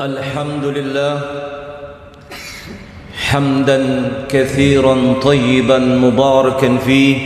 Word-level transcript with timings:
الحمد 0.00 0.64
لله 0.64 1.20
حمدا 3.28 4.10
كثيرا 4.28 5.14
طيبا 5.22 5.78
مباركا 5.78 6.76
فيه 6.86 7.16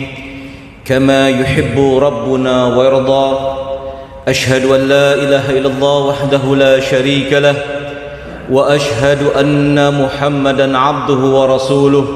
كما 0.85 1.31
يحب 1.31 1.79
ربنا 1.79 2.67
ويرضى. 2.67 3.39
أشهد 4.29 4.65
أن 4.65 4.89
لا 4.89 5.15
إله 5.15 5.51
إلا 5.51 5.69
الله 5.69 5.99
وحده 5.99 6.57
لا 6.57 6.81
شريك 6.81 7.33
له 7.33 7.55
وأشهد 8.51 9.23
أن 9.41 10.03
محمدا 10.03 10.79
عبده 10.79 11.15
ورسوله 11.39 12.07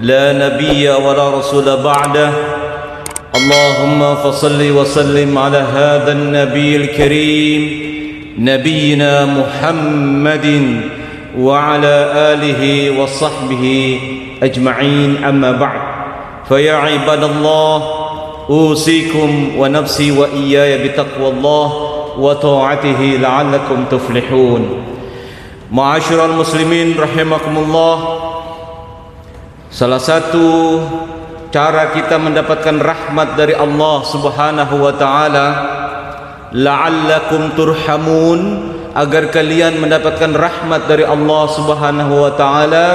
لا 0.00 0.32
نبي 0.32 0.88
ولا 0.88 1.30
رسول 1.38 1.76
بعده. 1.76 2.32
اللهم 3.34 4.14
فصل 4.14 4.70
وسلم 4.70 5.38
على 5.38 5.58
هذا 5.58 6.12
النبي 6.12 6.76
الكريم. 6.76 7.85
نبينا 8.38 9.24
محمد 9.26 10.46
وعلى 11.38 11.96
آله 12.36 12.62
وصحبه 13.00 13.64
أجمعين. 14.42 15.24
أما 15.24 15.52
بعد 15.52 15.80
فيا 16.48 16.76
عباد 16.76 17.22
الله 17.24 17.76
أوصيكم 18.50 19.58
ونفسي 19.58 20.12
وإياي 20.12 20.88
بتقوى 20.88 21.28
الله 21.28 21.68
وطاعته 22.18 23.00
لعلكم 23.20 23.78
تفلحون. 23.90 24.62
معاشر 25.72 26.24
المسلمين 26.24 26.94
رحمكم 26.94 27.54
الله 27.58 27.96
salah 29.66 29.98
satu 30.00 30.78
cara 31.50 31.92
kita 31.92 32.16
mendapatkan 32.16 32.80
rahmat 32.80 33.34
dari 33.36 33.52
Allah 33.52 34.00
Subhanahu 34.06 34.78
wa 34.78 34.94
taala 34.94 35.46
la'allakum 36.52 37.54
turhamun. 37.56 38.40
Agar 38.96 39.28
kalian 39.28 39.76
mendapatkan 39.76 40.32
rahmat 40.32 40.88
dari 40.88 41.04
Allah 41.04 41.44
Subhanahu 41.52 42.16
wa 42.16 42.32
taala 42.32 42.88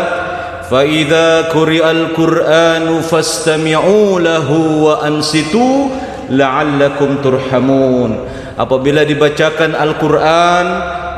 fa 0.66 0.82
idza 0.82 1.54
quri'al 1.54 2.18
qur'anu 2.18 3.06
fastami'u 3.06 4.18
lahu 4.18 4.90
wa 4.90 5.06
ansitu 5.06 5.94
la'allakum 6.34 7.22
turhamun. 7.22 8.18
Apabila 8.58 9.06
dibacakan 9.06 9.78
Al-Qur'an 9.78 10.66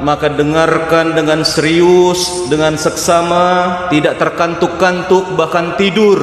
maka 0.04 0.28
dengarkan 0.28 1.16
dengan 1.16 1.48
serius 1.48 2.52
dengan 2.52 2.76
seksama 2.76 3.88
tidak 3.88 4.20
terkantuk-kantuk 4.20 5.32
bahkan 5.40 5.80
tidur. 5.80 6.20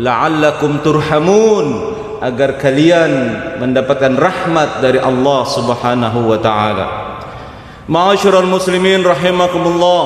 La'allakum 0.00 0.80
turhamun 0.80 1.95
agar 2.26 2.58
kalian 2.58 3.10
mendapatkan 3.62 4.18
rahmat 4.18 4.82
dari 4.82 4.98
Allah 4.98 5.46
Subhanahu 5.46 6.26
wa 6.26 6.38
taala. 6.42 6.86
Ma'asyiral 7.86 8.50
muslimin 8.50 9.06
rahimakumullah 9.06 10.04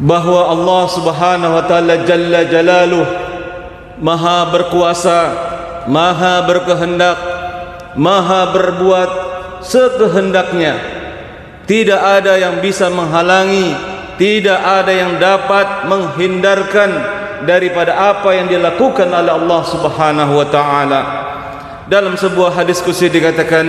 bahwa 0.00 0.40
Allah 0.48 0.82
Subhanahu 0.88 1.52
wa 1.60 1.64
taala 1.68 2.08
jalla 2.08 2.40
jalaluh 2.48 3.04
maha 4.00 4.48
berkuasa, 4.48 5.20
maha 5.92 6.48
berkehendak, 6.48 7.18
maha 8.00 8.56
berbuat 8.56 9.10
sekehendaknya. 9.60 10.96
Tidak 11.68 12.00
ada 12.00 12.38
yang 12.40 12.64
bisa 12.64 12.88
menghalangi, 12.88 13.76
tidak 14.16 14.56
ada 14.56 14.92
yang 14.94 15.18
dapat 15.20 15.84
menghindarkan 15.90 17.15
daripada 17.44 18.16
apa 18.16 18.32
yang 18.32 18.48
dilakukan 18.48 19.10
oleh 19.12 19.32
Allah 19.36 19.62
Subhanahu 19.66 20.32
wa 20.40 20.46
taala. 20.48 21.00
Dalam 21.86 22.16
sebuah 22.16 22.56
hadis 22.56 22.80
kursi 22.80 23.12
dikatakan 23.12 23.66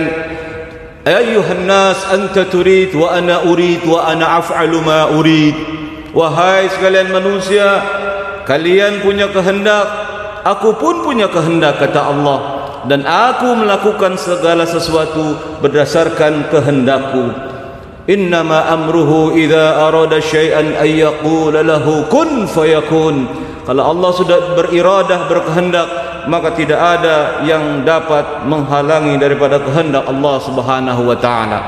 Ayuhan 1.08 1.64
nas 1.64 2.04
anta 2.12 2.44
turid 2.48 2.92
wa 2.92 3.16
ana 3.16 3.40
urid 3.48 3.80
wa 3.88 4.08
ana 4.08 4.40
af'alu 4.40 4.78
ma 4.84 5.08
urid. 5.12 5.56
Wahai 6.12 6.68
sekalian 6.68 7.08
manusia, 7.08 7.80
kalian 8.44 9.00
punya 9.00 9.28
kehendak, 9.32 9.86
aku 10.44 10.76
pun 10.76 11.04
punya 11.04 11.28
kehendak 11.32 11.80
kata 11.80 12.00
Allah 12.12 12.38
dan 12.86 13.08
aku 13.08 13.56
melakukan 13.56 14.14
segala 14.20 14.68
sesuatu 14.68 15.34
berdasarkan 15.64 16.52
kehendakku. 16.52 17.32
Innama 18.08 18.68
amruhu 18.72 19.36
idza 19.36 19.84
arada 19.84 20.16
syai'an 20.16 20.76
ay 20.80 21.04
yaqula 21.04 21.60
lahu 21.60 22.08
kun 22.08 22.48
fayakun. 22.48 23.28
Kalau 23.68 23.84
Allah 23.84 24.10
sudah 24.16 24.56
beriradah 24.56 25.28
berkehendak 25.28 25.88
maka 26.24 26.56
tidak 26.56 26.80
ada 26.80 27.44
yang 27.44 27.84
dapat 27.84 28.48
menghalangi 28.48 29.20
daripada 29.20 29.60
kehendak 29.60 30.08
Allah 30.08 30.36
Subhanahu 30.40 31.02
wa 31.04 31.16
taala. 31.20 31.58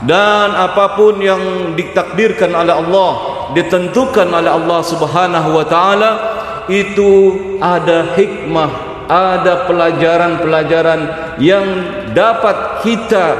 Dan 0.00 0.56
apapun 0.56 1.20
yang 1.20 1.76
ditakdirkan 1.76 2.56
oleh 2.56 2.72
Allah, 2.72 3.12
ditentukan 3.52 4.32
oleh 4.32 4.48
Allah 4.48 4.80
Subhanahu 4.80 5.48
wa 5.60 5.64
taala 5.68 6.10
itu 6.72 7.36
ada 7.60 8.16
hikmah, 8.16 8.70
ada 9.08 9.68
pelajaran-pelajaran 9.68 11.00
yang 11.36 11.64
dapat 12.16 12.80
kita 12.80 13.36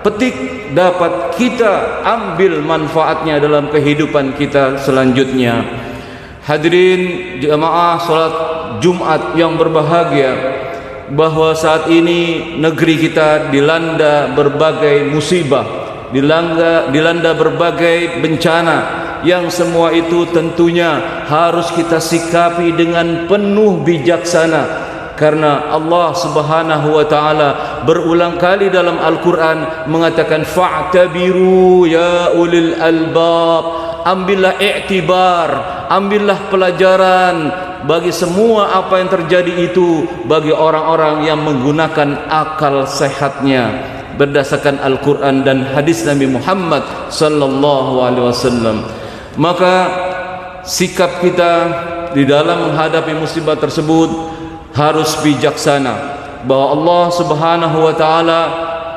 petik, 0.00 0.72
dapat 0.72 1.36
kita 1.36 2.00
ambil 2.00 2.64
manfaatnya 2.64 3.36
dalam 3.36 3.68
kehidupan 3.68 4.32
kita 4.40 4.80
selanjutnya. 4.80 5.87
Hadirin 6.48 7.36
jemaah 7.44 8.00
salat 8.00 8.34
Jumat 8.80 9.36
yang 9.36 9.60
berbahagia 9.60 10.32
bahwa 11.12 11.52
saat 11.52 11.92
ini 11.92 12.56
negeri 12.56 13.04
kita 13.04 13.52
dilanda 13.52 14.32
berbagai 14.32 15.12
musibah, 15.12 15.68
dilanda 16.08 16.88
dilanda 16.88 17.36
berbagai 17.36 18.24
bencana 18.24 18.78
yang 19.28 19.52
semua 19.52 19.92
itu 19.92 20.24
tentunya 20.32 21.20
harus 21.28 21.68
kita 21.76 22.00
sikapi 22.00 22.72
dengan 22.72 23.28
penuh 23.28 23.84
bijaksana. 23.84 24.88
Karena 25.20 25.68
Allah 25.68 26.16
Subhanahu 26.16 26.96
wa 26.96 27.04
taala 27.04 27.82
berulang 27.84 28.40
kali 28.40 28.72
dalam 28.72 28.96
Al-Qur'an 28.96 29.84
mengatakan 29.84 30.48
fa'tabiru 30.48 31.84
ya 31.84 32.32
ulil 32.38 32.72
albab 32.80 33.87
ambillah 34.08 34.56
iktibar 34.56 35.48
ambillah 35.92 36.48
pelajaran 36.48 37.36
bagi 37.84 38.10
semua 38.10 38.80
apa 38.80 39.04
yang 39.04 39.12
terjadi 39.12 39.52
itu 39.68 40.08
bagi 40.24 40.50
orang-orang 40.50 41.28
yang 41.28 41.38
menggunakan 41.44 42.26
akal 42.32 42.88
sehatnya 42.88 43.96
berdasarkan 44.18 44.82
Al-Qur'an 44.82 45.46
dan 45.46 45.62
hadis 45.62 46.02
Nabi 46.02 46.26
Muhammad 46.26 46.82
sallallahu 47.14 48.02
alaihi 48.02 48.26
wasallam. 48.26 48.82
Maka 49.38 49.74
sikap 50.66 51.22
kita 51.22 51.52
di 52.10 52.26
dalam 52.26 52.66
menghadapi 52.68 53.14
musibah 53.14 53.54
tersebut 53.54 54.10
harus 54.74 55.14
bijaksana. 55.22 56.18
Bahwa 56.42 56.74
Allah 56.74 57.04
Subhanahu 57.14 57.76
wa 57.78 57.94
taala 57.94 58.40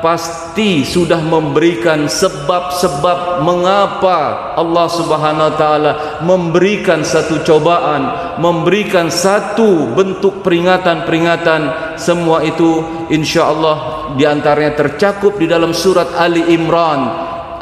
pasti 0.02 0.82
sudah 0.82 1.22
memberikan 1.22 2.10
sebab-sebab 2.10 3.40
mengapa 3.46 4.52
Allah 4.58 4.86
Subhanahu 4.90 5.48
wa 5.48 5.56
taala 5.56 5.92
memberikan 6.26 7.06
satu 7.06 7.40
cobaan, 7.46 8.36
memberikan 8.42 9.08
satu 9.08 9.94
bentuk 9.94 10.42
peringatan-peringatan. 10.42 11.94
Semua 11.96 12.42
itu 12.42 12.82
insyaallah 13.14 14.10
di 14.18 14.26
antaranya 14.26 14.74
tercakup 14.74 15.38
di 15.38 15.46
dalam 15.46 15.70
surat 15.70 16.12
Ali 16.18 16.50
Imran 16.50 17.06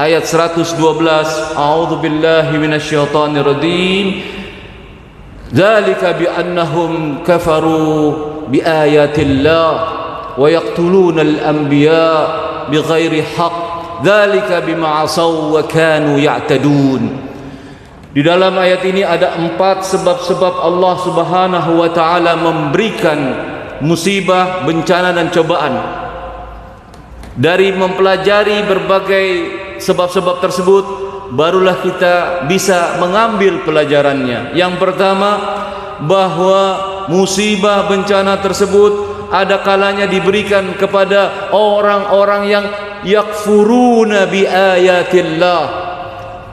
ayat 0.00 0.24
112 0.24 0.80
A'udzu 1.52 2.00
billahi 2.00 2.56
minasyaitonir 2.56 3.44
rajim 3.44 4.06
Dzalika 5.52 6.16
bi 6.16 6.24
annahum 6.30 7.20
kafaru 7.26 8.48
bi 8.48 8.64
بغير 12.70 13.24
حق 13.36 13.60
ذلك 14.04 14.50
بما 14.66 14.88
عصوا 14.88 15.58
وكانوا 15.58 16.16
يعتدون 16.18 17.30
Di 18.10 18.26
dalam 18.26 18.58
ayat 18.58 18.82
ini 18.90 19.06
ada 19.06 19.38
empat 19.38 19.86
sebab-sebab 19.86 20.66
Allah 20.66 20.94
Subhanahu 20.98 21.78
wa 21.78 21.94
taala 21.94 22.34
memberikan 22.34 23.18
musibah, 23.86 24.66
bencana 24.66 25.14
dan 25.14 25.30
cobaan. 25.30 25.78
Dari 27.38 27.70
mempelajari 27.70 28.66
berbagai 28.66 29.26
sebab-sebab 29.78 30.42
tersebut 30.42 30.84
barulah 31.38 31.78
kita 31.78 32.44
bisa 32.50 32.98
mengambil 32.98 33.62
pelajarannya. 33.62 34.58
Yang 34.58 34.74
pertama 34.82 35.30
bahwa 36.02 36.62
musibah 37.06 37.86
bencana 37.86 38.42
tersebut 38.42 39.19
ada 39.30 39.62
kalanya 39.62 40.10
diberikan 40.10 40.74
kepada 40.74 41.54
orang-orang 41.54 42.42
yang 42.50 42.66
yakfuruna 43.06 44.26
bi 44.26 44.42
ayatillah. 44.44 45.88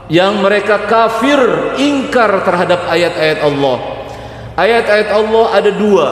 Yang 0.08 0.34
mereka 0.40 0.88
kafir 0.88 1.40
ingkar 1.76 2.48
terhadap 2.48 2.88
ayat-ayat 2.88 3.44
Allah. 3.44 3.78
Ayat-ayat 4.56 5.10
Allah 5.12 5.46
ada 5.52 5.72
dua. 5.76 6.08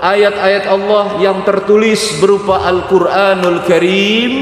Ayat-ayat 0.00 0.64
Allah 0.72 1.04
yang 1.20 1.44
tertulis 1.44 2.16
berupa 2.16 2.64
Al-Quranul 2.64 3.60
Karim 3.68 4.32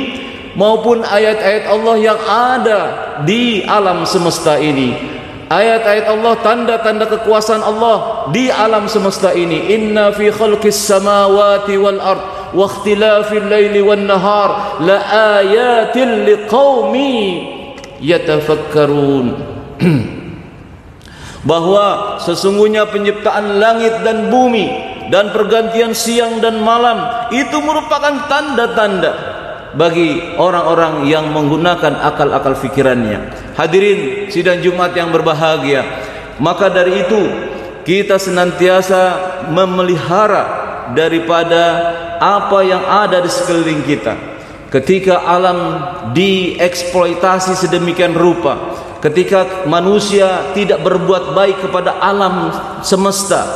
maupun 0.54 1.02
ayat-ayat 1.02 1.64
Allah 1.66 1.96
yang 1.98 2.20
ada 2.22 2.80
di 3.26 3.66
alam 3.66 4.06
semesta 4.06 4.62
ini. 4.62 4.94
Ayat-ayat 5.50 6.06
Allah 6.08 6.34
tanda-tanda 6.40 7.10
kekuasaan 7.10 7.62
Allah 7.66 8.13
di 8.32 8.48
alam 8.48 8.88
semesta 8.88 9.34
ini 9.34 9.74
inna 9.74 10.14
fi 10.14 10.30
khalqis 10.32 10.78
samawati 10.88 11.74
wal 11.76 12.00
ard 12.00 12.22
wa 12.54 12.64
ikhtilafil 12.64 13.44
laili 13.50 13.82
wan 13.82 14.06
nahar 14.06 14.80
la 14.80 14.98
ayatin 15.42 16.24
liqaumi 16.24 17.12
yatafakkarun 18.00 19.26
bahwa 21.50 22.16
sesungguhnya 22.24 22.88
penciptaan 22.88 23.60
langit 23.60 24.00
dan 24.00 24.32
bumi 24.32 24.94
dan 25.12 25.28
pergantian 25.36 25.92
siang 25.92 26.40
dan 26.40 26.64
malam 26.64 27.28
itu 27.28 27.60
merupakan 27.60 28.24
tanda-tanda 28.24 29.12
bagi 29.74 30.38
orang-orang 30.38 31.04
yang 31.10 31.28
menggunakan 31.34 31.98
akal-akal 31.98 32.54
fikirannya. 32.56 33.34
Hadirin 33.58 34.30
sidang 34.30 34.62
Jumat 34.62 34.94
yang 34.94 35.10
berbahagia, 35.10 35.82
maka 36.38 36.70
dari 36.70 37.04
itu 37.04 37.22
kita 37.84 38.16
senantiasa 38.16 39.00
memelihara 39.52 40.64
daripada 40.96 41.64
apa 42.16 42.64
yang 42.64 42.80
ada 42.80 43.20
di 43.20 43.28
sekeliling 43.28 43.84
kita. 43.84 44.16
Ketika 44.72 45.22
alam 45.22 45.58
dieksploitasi 46.16 47.54
sedemikian 47.54 48.16
rupa, 48.16 48.74
ketika 48.98 49.68
manusia 49.70 50.50
tidak 50.56 50.82
berbuat 50.82 51.36
baik 51.36 51.62
kepada 51.68 52.02
alam 52.02 52.50
semesta, 52.82 53.46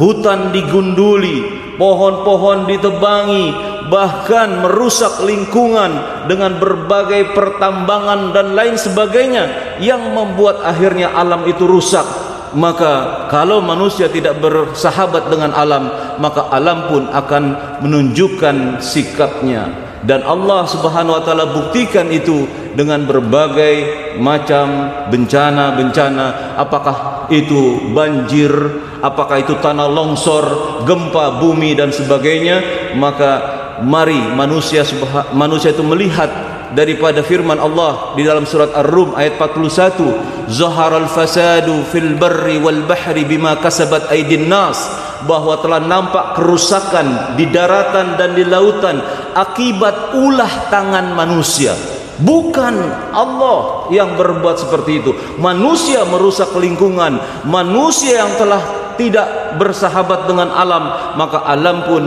hutan 0.00 0.50
digunduli, 0.50 1.46
pohon-pohon 1.78 2.66
ditebangi, 2.66 3.54
bahkan 3.86 4.66
merusak 4.66 5.22
lingkungan 5.22 6.26
dengan 6.26 6.58
berbagai 6.58 7.36
pertambangan 7.36 8.34
dan 8.34 8.56
lain 8.58 8.74
sebagainya 8.74 9.78
yang 9.78 10.10
membuat 10.10 10.64
akhirnya 10.64 11.12
alam 11.14 11.46
itu 11.46 11.68
rusak 11.68 12.23
maka 12.54 13.26
kalau 13.30 13.60
manusia 13.60 14.06
tidak 14.10 14.38
bersahabat 14.38 15.28
dengan 15.30 15.50
alam 15.54 15.90
maka 16.18 16.50
alam 16.50 16.86
pun 16.90 17.02
akan 17.10 17.44
menunjukkan 17.82 18.80
sikapnya. 18.80 19.84
Dan 20.04 20.20
Allah 20.20 20.68
Subhanahu 20.68 21.16
wa 21.16 21.22
taala 21.24 21.48
buktikan 21.48 22.12
itu 22.12 22.44
dengan 22.76 23.08
berbagai 23.08 23.74
macam 24.20 24.92
bencana-bencana. 25.08 26.56
Apakah 26.60 27.26
itu 27.32 27.88
banjir? 27.96 28.52
Apakah 29.00 29.40
itu 29.40 29.56
tanah 29.64 29.88
longsor 29.88 30.44
gempa 30.84 31.40
bumi 31.40 31.72
dan 31.72 31.88
sebagainya? 31.88 32.60
Maka 33.00 33.64
mari 33.80 34.20
manusia 34.36 34.84
manusia 35.32 35.72
itu 35.72 35.80
melihat 35.80 36.28
daripada 36.72 37.20
firman 37.20 37.60
Allah 37.60 38.16
di 38.16 38.24
dalam 38.24 38.48
surat 38.48 38.72
Ar-Rum 38.72 39.12
ayat 39.12 39.36
41 39.36 40.48
zaharal 40.48 41.04
fasadu 41.12 41.84
fil 41.92 42.16
barri 42.16 42.56
wal 42.56 42.88
bahri 42.88 43.28
bima 43.28 43.60
kasabat 43.60 44.08
aydin 44.08 44.48
nas 44.48 44.80
bahwa 45.28 45.60
telah 45.60 45.80
nampak 45.84 46.36
kerusakan 46.36 47.36
di 47.36 47.48
daratan 47.52 48.16
dan 48.16 48.32
di 48.32 48.44
lautan 48.44 49.00
akibat 49.36 50.16
ulah 50.16 50.68
tangan 50.72 51.12
manusia. 51.12 51.76
Bukan 52.14 52.74
Allah 53.10 53.90
yang 53.90 54.14
berbuat 54.14 54.62
seperti 54.62 55.02
itu. 55.02 55.10
Manusia 55.42 56.06
merusak 56.06 56.54
lingkungan. 56.54 57.18
Manusia 57.42 58.22
yang 58.22 58.38
telah 58.38 58.62
tidak 58.94 59.58
bersahabat 59.58 60.30
dengan 60.30 60.54
alam 60.54 61.18
maka 61.18 61.42
alam 61.42 61.82
pun 61.82 62.02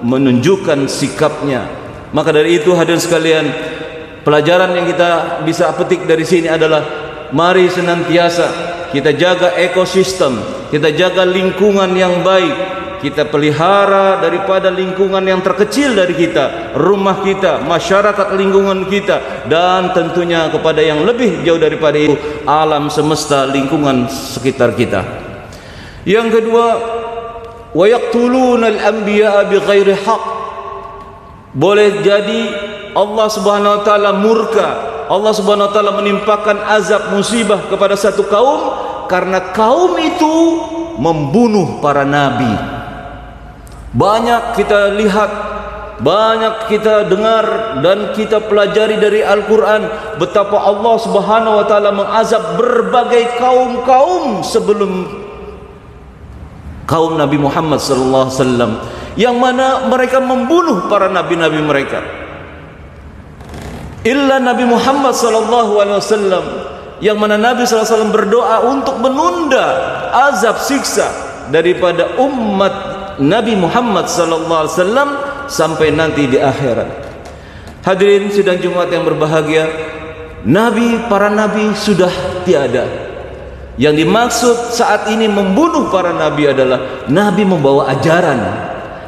menunjukkan 0.00 0.88
sikapnya. 0.88 1.68
Maka 2.16 2.32
dari 2.32 2.60
itu 2.60 2.72
hadirin 2.72 3.00
sekalian 3.00 3.44
pelajaran 4.22 4.74
yang 4.74 4.86
kita 4.88 5.42
bisa 5.46 5.70
petik 5.74 6.06
dari 6.06 6.26
sini 6.26 6.48
adalah 6.50 6.82
mari 7.34 7.66
senantiasa 7.68 8.46
kita 8.90 9.14
jaga 9.14 9.54
ekosistem 9.58 10.38
kita 10.72 10.90
jaga 10.94 11.26
lingkungan 11.26 11.90
yang 11.94 12.22
baik 12.24 12.82
kita 13.02 13.26
pelihara 13.26 14.22
daripada 14.22 14.70
lingkungan 14.70 15.26
yang 15.26 15.42
terkecil 15.42 15.98
dari 15.98 16.14
kita 16.14 16.78
rumah 16.78 17.18
kita 17.18 17.58
masyarakat 17.66 18.38
lingkungan 18.38 18.86
kita 18.86 19.50
dan 19.50 19.90
tentunya 19.90 20.46
kepada 20.54 20.78
yang 20.78 21.02
lebih 21.02 21.42
jauh 21.42 21.58
daripada 21.58 21.98
itu 21.98 22.14
alam 22.46 22.86
semesta 22.86 23.50
lingkungan 23.50 24.06
sekitar 24.06 24.78
kita. 24.78 25.02
Yang 26.06 26.38
kedua 26.38 26.66
wa 27.74 27.86
yaqtuluna 27.90 28.70
al-anbiya'a 28.70 29.50
bighairi 29.50 29.98
haqq. 29.98 30.24
Boleh 31.52 32.00
jadi 32.06 32.71
Allah 32.92 33.26
Subhanahu 33.28 33.72
wa 33.78 33.82
taala 33.84 34.10
murka. 34.16 34.68
Allah 35.08 35.32
Subhanahu 35.32 35.68
wa 35.68 35.72
taala 35.72 35.92
menimpakan 35.96 36.56
azab 36.72 37.12
musibah 37.12 37.68
kepada 37.68 37.96
satu 37.96 38.24
kaum 38.28 38.60
karena 39.08 39.52
kaum 39.52 39.96
itu 40.00 40.34
membunuh 40.96 41.80
para 41.80 42.04
nabi. 42.04 42.48
Banyak 43.92 44.56
kita 44.56 44.96
lihat 44.96 45.30
banyak 46.02 46.66
kita 46.66 47.06
dengar 47.06 47.78
dan 47.84 48.10
kita 48.16 48.42
pelajari 48.42 48.98
dari 48.98 49.20
Al-Quran 49.22 50.16
betapa 50.18 50.58
Allah 50.58 50.94
Subhanahu 50.98 51.62
wa 51.62 51.64
taala 51.68 51.94
mengazab 51.94 52.58
berbagai 52.58 53.38
kaum-kaum 53.38 54.42
sebelum 54.42 55.06
kaum 56.90 57.14
Nabi 57.14 57.38
Muhammad 57.38 57.78
sallallahu 57.78 58.24
alaihi 58.26 58.38
wasallam 58.40 58.72
yang 59.14 59.36
mana 59.38 59.86
mereka 59.86 60.18
membunuh 60.18 60.90
para 60.90 61.06
nabi-nabi 61.06 61.62
mereka 61.62 62.21
illa 64.02 64.42
Nabi 64.42 64.64
Muhammad 64.66 65.14
sallallahu 65.14 65.72
alaihi 65.78 65.98
wasallam 65.98 66.44
yang 67.02 67.18
mana 67.18 67.38
Nabi 67.38 67.66
sallallahu 67.66 67.82
alaihi 67.86 67.94
wasallam 67.98 68.14
berdoa 68.14 68.56
untuk 68.66 68.96
menunda 69.02 69.66
azab 70.30 70.58
siksa 70.62 71.08
daripada 71.50 72.18
umat 72.18 72.74
Nabi 73.18 73.54
Muhammad 73.58 74.06
sallallahu 74.06 74.62
alaihi 74.66 74.74
wasallam 74.78 75.08
sampai 75.50 75.88
nanti 75.94 76.30
di 76.30 76.38
akhirat 76.38 76.88
hadirin 77.82 78.30
sidang 78.30 78.58
Jumat 78.62 78.90
yang 78.90 79.02
berbahagia 79.02 79.66
nabi 80.46 81.06
para 81.06 81.30
nabi 81.30 81.74
sudah 81.74 82.10
tiada 82.46 83.12
yang 83.80 83.96
dimaksud 83.96 84.76
saat 84.76 85.08
ini 85.08 85.24
membunuh 85.32 85.88
para 85.88 86.12
nabi 86.12 86.44
adalah 86.44 87.08
nabi 87.08 87.42
membawa 87.48 87.88
ajaran, 87.96 88.40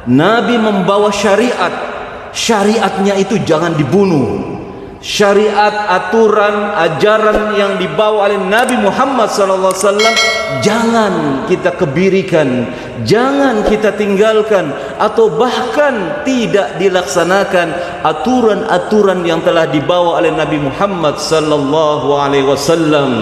nabi 0.09 0.57
membawa 0.57 1.13
syariat. 1.13 1.93
Syariatnya 2.35 3.15
itu 3.15 3.39
jangan 3.47 3.79
dibunuh. 3.79 4.59
Syariat, 5.05 5.85
aturan, 5.93 6.73
ajaran 6.81 7.53
yang 7.61 7.77
dibawa 7.77 8.25
oleh 8.25 8.41
Nabi 8.41 8.81
Muhammad 8.81 9.29
sallallahu 9.29 9.77
alaihi 9.77 9.85
wasallam 9.85 10.17
jangan 10.65 11.13
kita 11.45 11.77
kebirikan, 11.77 12.73
jangan 13.05 13.69
kita 13.69 13.93
tinggalkan 14.01 14.73
atau 14.97 15.29
bahkan 15.29 16.25
tidak 16.25 16.81
dilaksanakan 16.81 18.01
aturan-aturan 18.01 19.21
yang 19.29 19.45
telah 19.45 19.69
dibawa 19.69 20.25
oleh 20.25 20.33
Nabi 20.33 20.57
Muhammad 20.57 21.21
sallallahu 21.21 22.09
alaihi 22.17 22.49
wasallam. 22.49 23.13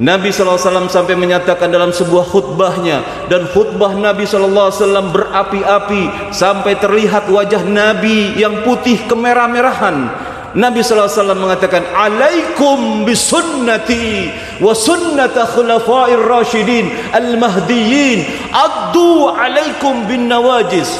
Nabi 0.00 0.32
SAW 0.32 0.86
sampai 0.86 1.18
menyatakan 1.18 1.66
dalam 1.66 1.90
sebuah 1.90 2.30
khutbahnya 2.30 3.26
dan 3.26 3.44
khutbah 3.50 3.92
Nabi 3.92 4.24
SAW 4.24 4.72
berapi-api 5.12 6.32
sampai 6.32 6.78
terlihat 6.78 7.26
wajah 7.26 7.66
Nabi 7.66 8.38
yang 8.38 8.62
putih 8.62 8.96
kemerah-merahan. 9.10 10.29
Nabi 10.50 10.82
SAW 10.82 11.30
mengatakan 11.38 11.86
alaikum 11.94 13.06
bisunnati 13.06 14.34
wa 14.58 14.74
sunnata 14.74 15.46
khulafa'ir 15.46 16.26
rasyidin 16.26 16.90
al-mahdiyyin. 17.14 18.50
Addu 18.50 19.30
alaikum 19.30 20.10
bin 20.10 20.26
nawajis. 20.26 20.90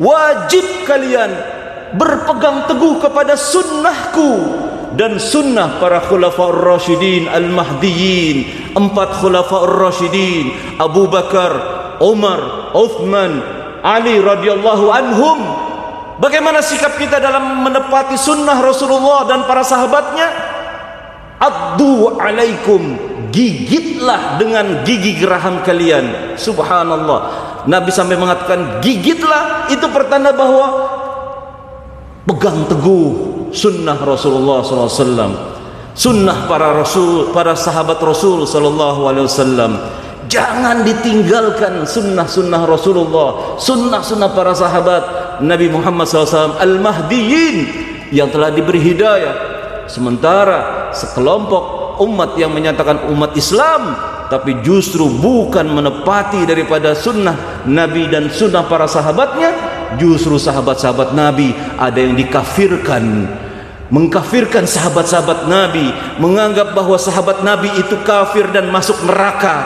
Wajib 0.00 0.64
kalian 0.88 1.36
berpegang 2.00 2.64
teguh 2.64 2.96
kepada 2.96 3.36
sunnahku 3.36 4.30
dan 4.96 5.20
sunnah 5.20 5.76
para 5.76 6.00
khulafaur 6.08 6.56
rasyidin 6.56 7.28
al-mahdiyyin. 7.28 8.72
Empat 8.72 9.20
khulafaur 9.20 9.68
rasyidin 9.68 10.80
Abu 10.80 11.12
Bakar 11.12 11.52
Umar 12.00 12.72
Uthman 12.72 13.44
Ali 13.84 14.16
radhiyallahu 14.16 14.86
anhum 14.88 15.38
bagaimana 16.22 16.62
sikap 16.62 16.94
kita 16.94 17.18
dalam 17.18 17.66
menepati 17.66 18.14
sunnah 18.14 18.62
Rasulullah 18.62 19.26
dan 19.26 19.42
para 19.50 19.66
sahabatnya? 19.66 20.30
Addu 21.42 22.22
alaikum 22.22 22.94
gigitlah 23.34 24.38
dengan 24.38 24.86
gigi 24.86 25.18
geraham 25.18 25.66
kalian. 25.66 26.38
Subhanallah. 26.38 27.50
Nabi 27.66 27.90
sampai 27.90 28.14
mengatakan 28.14 28.78
gigitlah. 28.78 29.66
Itu 29.66 29.90
pertanda 29.90 30.30
bahwa 30.30 30.66
pegang 32.30 32.70
teguh 32.70 33.06
sunnah 33.50 33.98
Rasulullah 33.98 34.62
SAW 34.62 35.52
sunnah 35.92 36.48
para 36.48 36.72
rasul 36.72 37.32
para 37.36 37.52
sahabat 37.52 38.00
Rasul 38.00 38.48
wasallam. 38.48 39.72
Jangan 40.32 40.80
ditinggalkan 40.88 41.84
sunnah-sunnah 41.84 42.64
Rasulullah 42.64 43.60
sunnah-sunnah 43.60 44.32
para 44.32 44.56
sahabat 44.56 45.02
Nabi 45.40 45.72
Muhammad 45.72 46.04
SAW 46.04 46.60
al-mahdiyin 46.60 47.56
yang 48.12 48.28
telah 48.28 48.52
diberi 48.52 48.82
hidayah. 48.82 49.34
Sementara 49.88 50.92
sekelompok 50.92 51.98
umat 52.04 52.36
yang 52.36 52.52
menyatakan 52.52 53.08
umat 53.10 53.32
Islam 53.34 53.96
tapi 54.28 54.64
justru 54.64 55.08
bukan 55.08 55.68
menepati 55.68 56.48
daripada 56.48 56.96
sunnah 56.96 57.64
Nabi 57.68 58.08
dan 58.08 58.32
sunnah 58.32 58.64
para 58.64 58.88
sahabatnya 58.88 59.52
justru 60.00 60.40
sahabat-sahabat 60.40 61.12
Nabi 61.12 61.52
ada 61.76 61.98
yang 62.00 62.16
dikafirkan. 62.16 63.28
Mengkafirkan 63.92 64.64
sahabat-sahabat 64.64 65.52
Nabi 65.52 65.92
menganggap 66.16 66.72
bahawa 66.72 66.96
sahabat 66.96 67.44
Nabi 67.44 67.68
itu 67.76 68.00
kafir 68.08 68.48
dan 68.48 68.72
masuk 68.72 68.96
neraka. 69.04 69.56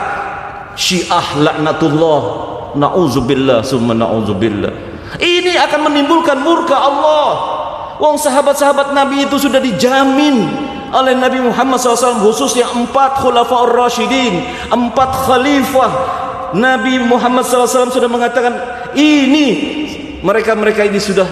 Syiah 0.75 1.27
laknatullah. 1.39 2.23
Na'udzubillah 2.75 3.63
summa 3.63 3.95
na'udzubillah 3.95 4.86
akan 5.57 5.89
menimbulkan 5.91 6.37
murka 6.39 6.77
Allah 6.77 7.29
wong 7.97 8.15
sahabat-sahabat 8.15 8.93
Nabi 8.93 9.25
itu 9.25 9.41
sudah 9.41 9.57
dijamin 9.57 10.45
oleh 10.93 11.13
Nabi 11.17 11.43
Muhammad 11.43 11.81
SAW 11.81 12.23
khususnya 12.23 12.69
empat 12.71 13.19
khulafah 13.19 13.67
rasyidin 13.67 14.45
empat 14.71 15.09
khalifah 15.27 15.91
Nabi 16.55 17.01
Muhammad 17.03 17.43
SAW 17.43 17.91
sudah 17.91 18.07
mengatakan 18.07 18.55
ini 18.95 19.47
mereka-mereka 20.23 20.87
ini 20.87 20.99
sudah 21.01 21.27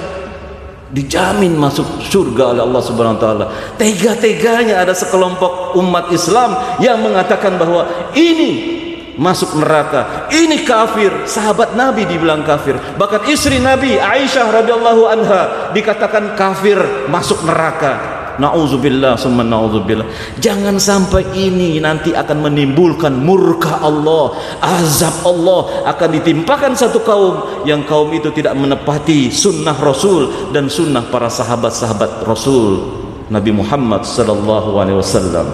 dijamin 0.92 1.56
masuk 1.56 2.04
surga 2.04 2.56
oleh 2.56 2.62
Allah 2.64 2.82
Subhanahu 2.84 3.18
wa 3.18 3.22
taala. 3.22 3.46
Tega-teganya 3.76 4.80
ada 4.80 4.94
sekelompok 4.96 5.76
umat 5.76 6.08
Islam 6.14 6.56
yang 6.80 7.02
mengatakan 7.02 7.58
bahwa 7.60 8.12
ini 8.16 8.75
masuk 9.18 9.60
neraka. 9.60 10.28
Ini 10.32 10.64
kafir. 10.64 11.28
Sahabat 11.28 11.74
Nabi 11.76 12.08
dibilang 12.08 12.44
kafir. 12.44 12.78
Bahkan 13.00 13.28
istri 13.32 13.60
Nabi 13.60 14.00
Aisyah 14.00 14.52
radhiyallahu 14.62 15.04
anha 15.08 15.42
dikatakan 15.72 16.36
kafir 16.40 16.78
masuk 17.08 17.44
neraka. 17.44 18.16
Nauzubillah 18.36 19.16
summa 19.16 19.48
nauzubillah. 19.48 20.04
Jangan 20.44 20.76
sampai 20.76 21.24
ini 21.40 21.80
nanti 21.80 22.12
akan 22.12 22.52
menimbulkan 22.52 23.16
murka 23.16 23.80
Allah, 23.80 24.36
azab 24.60 25.24
Allah 25.24 25.88
akan 25.88 26.10
ditimpakan 26.20 26.76
satu 26.76 27.00
kaum 27.00 27.64
yang 27.64 27.88
kaum 27.88 28.12
itu 28.12 28.36
tidak 28.36 28.52
menepati 28.60 29.32
sunnah 29.32 29.76
Rasul 29.80 30.52
dan 30.52 30.68
sunnah 30.68 31.08
para 31.08 31.32
sahabat-sahabat 31.32 32.28
Rasul 32.28 32.84
Nabi 33.32 33.56
Muhammad 33.56 34.04
sallallahu 34.04 34.84
alaihi 34.84 35.00
wasallam. 35.00 35.48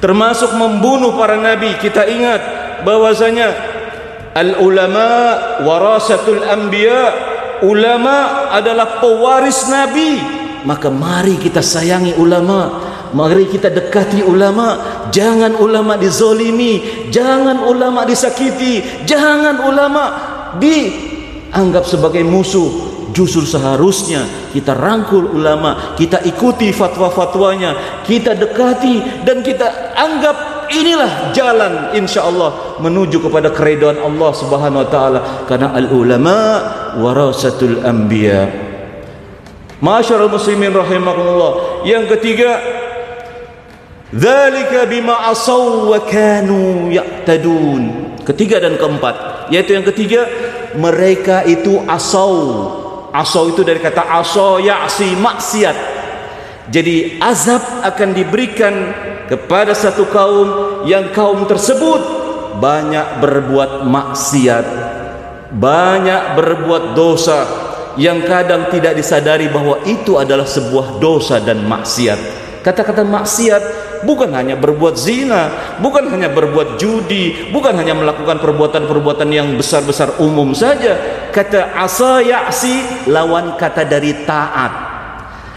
Termasuk 0.00 0.56
membunuh 0.56 1.12
para 1.12 1.36
nabi. 1.36 1.76
Kita 1.76 2.08
ingat 2.08 2.40
bahwasanya 2.82 3.48
al 4.34 4.60
ulama 4.62 5.08
warasatul 5.64 6.42
anbiya. 6.44 7.28
Ulama 7.60 8.48
adalah 8.56 9.04
pewaris 9.04 9.68
nabi 9.68 10.16
maka 10.64 10.92
mari 10.92 11.40
kita 11.40 11.64
sayangi 11.64 12.16
ulama 12.20 12.80
mari 13.16 13.48
kita 13.48 13.72
dekati 13.72 14.20
ulama 14.22 14.76
jangan 15.08 15.56
ulama 15.56 15.96
dizolimi 15.96 17.08
jangan 17.08 17.64
ulama 17.64 18.04
disakiti 18.04 19.04
jangan 19.08 19.64
ulama 19.64 20.04
dianggap 20.60 21.84
sebagai 21.88 22.22
musuh 22.22 22.90
justru 23.10 23.42
seharusnya 23.42 24.52
kita 24.54 24.76
rangkul 24.76 25.34
ulama 25.34 25.96
kita 25.98 26.22
ikuti 26.22 26.70
fatwa-fatwanya 26.70 28.02
kita 28.06 28.38
dekati 28.38 29.24
dan 29.26 29.42
kita 29.42 29.96
anggap 29.96 30.36
inilah 30.70 31.34
jalan 31.34 31.92
insyaallah 31.92 32.80
menuju 32.80 33.20
kepada 33.26 33.50
keridhaan 33.50 33.98
Allah 33.98 34.30
Subhanahu 34.32 34.82
wa 34.86 34.88
taala 34.88 35.20
karena 35.44 35.74
al 35.74 35.90
ulama 35.90 36.38
warasatul 36.98 37.82
anbiya 37.82 38.70
Masyarul 39.80 40.28
muslimin 40.28 40.76
rahimakumullah. 40.76 41.82
Yang 41.88 42.16
ketiga, 42.16 42.60
dzalika 44.12 44.84
bima 44.84 45.32
asaw 45.32 45.88
wa 45.88 46.04
kanu 46.04 46.92
ya'tadun. 46.92 48.12
Ketiga 48.28 48.60
dan 48.60 48.76
keempat, 48.76 49.48
yaitu 49.48 49.72
yang 49.72 49.88
ketiga, 49.88 50.28
mereka 50.76 51.48
itu 51.48 51.80
asaw. 51.88 52.36
Asaw 53.10 53.48
itu 53.50 53.64
dari 53.64 53.80
kata 53.80 54.04
asaw 54.20 54.60
ya'si 54.60 55.16
maksiat. 55.16 55.76
Jadi 56.70 57.18
azab 57.18 57.82
akan 57.82 58.14
diberikan 58.14 58.74
kepada 59.30 59.70
satu 59.72 60.10
kaum 60.10 60.82
yang 60.90 61.14
kaum 61.14 61.46
tersebut 61.46 62.02
banyak 62.58 63.22
berbuat 63.22 63.86
maksiat, 63.86 64.66
banyak 65.54 66.22
berbuat 66.34 66.98
dosa, 66.98 67.46
yang 67.94 68.26
kadang 68.26 68.66
tidak 68.74 68.98
disadari 68.98 69.46
bahwa 69.46 69.78
itu 69.86 70.18
adalah 70.18 70.44
sebuah 70.44 70.98
dosa 70.98 71.38
dan 71.38 71.62
maksiat. 71.62 72.18
Kata-kata 72.60 73.06
maksiat 73.06 73.62
bukan 74.04 74.34
hanya 74.36 74.58
berbuat 74.58 74.98
zina, 74.98 75.48
bukan 75.80 76.12
hanya 76.12 76.28
berbuat 76.28 76.76
judi, 76.76 77.48
bukan 77.54 77.72
hanya 77.72 77.96
melakukan 77.96 78.36
perbuatan-perbuatan 78.36 79.30
yang 79.32 79.54
besar-besar 79.56 80.20
umum 80.20 80.52
saja. 80.52 80.98
Kata 81.32 81.72
asa 81.72 82.20
ya'si 82.20 83.08
lawan 83.08 83.56
kata 83.56 83.86
dari 83.88 84.12
taat. 84.28 84.89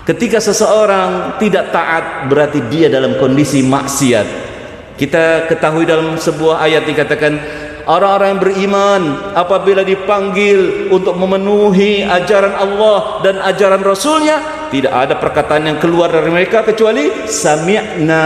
Ketika 0.03 0.43
seseorang 0.43 1.39
tidak 1.39 1.71
taat 1.71 2.27
berarti 2.27 2.59
dia 2.67 2.91
dalam 2.91 3.15
kondisi 3.15 3.63
maksiat. 3.63 4.27
Kita 4.99 5.47
ketahui 5.47 5.87
dalam 5.87 6.19
sebuah 6.19 6.59
ayat 6.59 6.83
dikatakan 6.83 7.33
orang-orang 7.87 8.27
yang 8.35 8.41
beriman 8.43 9.01
apabila 9.31 9.81
dipanggil 9.83 10.91
untuk 10.91 11.15
memenuhi 11.15 12.03
ajaran 12.03 12.51
Allah 12.51 13.23
dan 13.23 13.39
ajaran 13.43 13.83
Rasulnya 13.83 14.67
tidak 14.71 14.91
ada 14.91 15.15
perkataan 15.19 15.71
yang 15.71 15.77
keluar 15.79 16.11
dari 16.11 16.31
mereka 16.31 16.67
kecuali 16.67 17.27
sami'na 17.27 18.23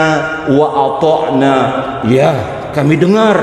wa 0.50 0.68
ata'na 0.98 1.58
ya 2.10 2.32
kami 2.74 2.96
dengar 2.98 3.38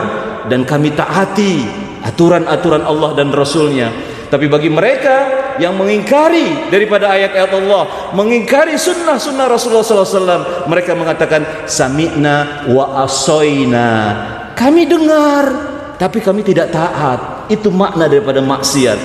dan 0.50 0.62
kami 0.66 0.94
taati 0.94 1.64
aturan-aturan 2.04 2.82
Allah 2.82 3.10
dan 3.16 3.32
Rasulnya 3.34 3.90
tapi 4.30 4.46
bagi 4.46 4.70
mereka 4.70 5.43
yang 5.62 5.74
mengingkari 5.78 6.70
daripada 6.70 7.10
ayat-ayat 7.12 7.52
Allah 7.54 8.12
mengingkari 8.16 8.74
sunnah-sunnah 8.74 9.46
Rasulullah 9.46 9.86
SAW 9.86 10.70
mereka 10.70 10.96
mengatakan 10.96 11.68
sami'na 11.68 12.66
wa 12.70 13.04
asoyna. 13.06 13.90
Kami 14.54 14.86
dengar 14.86 15.44
tapi 15.98 16.18
kami 16.18 16.42
tidak 16.42 16.74
taat. 16.74 17.46
Itu 17.52 17.68
makna 17.68 18.08
daripada 18.08 18.40
maksiat. 18.40 18.98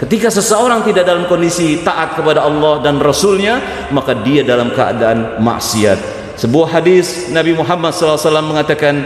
Ketika 0.00 0.32
seseorang 0.32 0.80
tidak 0.86 1.04
dalam 1.04 1.28
kondisi 1.28 1.84
taat 1.84 2.16
kepada 2.16 2.40
Allah 2.40 2.80
dan 2.80 2.96
Rasulnya 2.96 3.60
maka 3.92 4.16
dia 4.16 4.40
dalam 4.40 4.72
keadaan 4.72 5.42
maksiat. 5.42 6.20
Sebuah 6.40 6.80
hadis 6.80 7.28
Nabi 7.28 7.52
Muhammad 7.52 7.92
SAW 7.92 8.40
mengatakan 8.40 9.04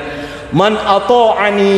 man 0.55 0.79
ata'ani 0.79 1.75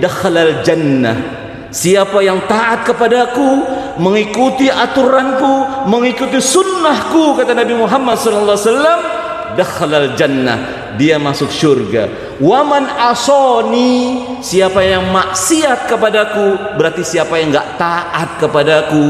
dakhalal 0.00 0.64
jannah 0.64 1.44
siapa 1.74 2.22
yang 2.22 2.46
taat 2.46 2.86
kepadaku 2.86 3.66
mengikuti 3.98 4.70
aturanku 4.70 5.86
mengikuti 5.86 6.38
sunnahku 6.40 7.38
kata 7.38 7.54
Nabi 7.54 7.74
Muhammad 7.78 8.18
SAW 8.18 9.14
dakhalal 9.54 10.18
jannah 10.18 10.90
dia 10.94 11.18
masuk 11.18 11.50
syurga. 11.50 12.06
Waman 12.38 12.86
asoni 12.86 14.22
siapa 14.42 14.82
yang 14.82 15.10
maksiat 15.10 15.90
kepadaku 15.90 16.78
berarti 16.78 17.02
siapa 17.06 17.38
yang 17.38 17.54
enggak 17.54 17.78
taat 17.78 18.38
kepadaku. 18.42 19.06